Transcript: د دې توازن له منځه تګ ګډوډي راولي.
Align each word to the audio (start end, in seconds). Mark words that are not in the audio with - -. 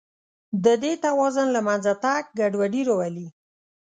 د 0.63 0.65
دې 0.83 0.93
توازن 1.05 1.47
له 1.55 1.61
منځه 1.67 1.91
تګ 2.03 2.23
ګډوډي 2.39 2.81
راولي. 2.89 3.27